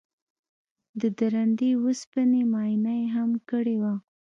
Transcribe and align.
د 1.01 1.01
درندې 1.19 1.71
وسپنې 1.83 2.41
معاینه 2.51 2.93
یې 2.99 3.05
هم 3.15 3.29
کړې 3.49 3.75
وه 3.81 3.93